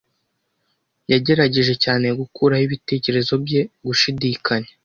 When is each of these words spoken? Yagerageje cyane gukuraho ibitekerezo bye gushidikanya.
Yagerageje 1.11 1.73
cyane 1.83 2.05
gukuraho 2.19 2.63
ibitekerezo 2.67 3.33
bye 3.43 3.61
gushidikanya. 3.85 4.71